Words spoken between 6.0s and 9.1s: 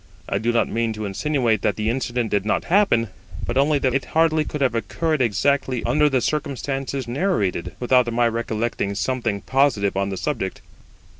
the circumstances narrated, without my recollecting